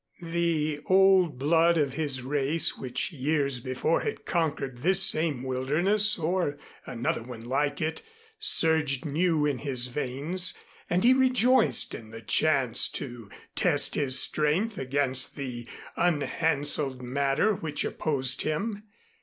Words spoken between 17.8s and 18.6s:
opposed